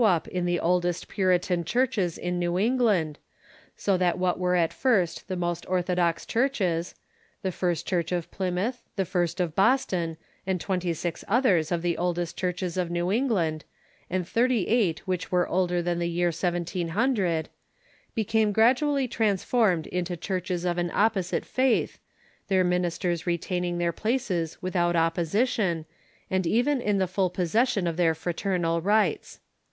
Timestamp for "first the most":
4.73-5.63